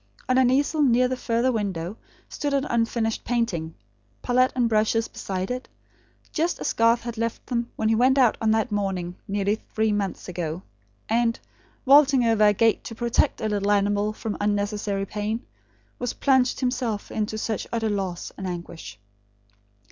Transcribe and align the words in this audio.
On 0.27 0.35
an 0.39 0.49
easel 0.49 0.81
near 0.81 1.07
the 1.07 1.15
further 1.15 1.51
window 1.51 1.95
stood 2.27 2.55
an 2.55 2.65
unfinished 2.65 3.23
painting; 3.23 3.75
palette 4.23 4.51
and 4.55 4.67
brushes 4.67 5.07
beside 5.07 5.51
it, 5.51 5.69
just 6.31 6.57
as 6.57 6.73
Garth 6.73 7.03
had 7.03 7.19
left 7.19 7.45
them 7.45 7.69
when 7.75 7.87
he 7.87 7.93
went 7.93 8.17
out 8.17 8.35
on 8.41 8.49
that 8.49 8.71
morning, 8.71 9.15
nearly 9.27 9.53
three 9.75 9.91
months 9.91 10.27
ago; 10.27 10.63
and, 11.07 11.39
vaulting 11.85 12.25
over 12.25 12.45
a 12.47 12.51
gate 12.53 12.83
to 12.85 12.95
protect 12.95 13.41
a 13.41 13.47
little 13.47 13.69
animal 13.71 14.11
from 14.11 14.35
unnecessary 14.41 15.05
pain, 15.05 15.45
was 15.99 16.13
plunged 16.13 16.61
himself 16.61 17.11
into 17.11 17.37
such 17.37 17.67
utter 17.71 17.87
loss 17.87 18.31
and 18.39 18.47
anguish. 18.47 18.97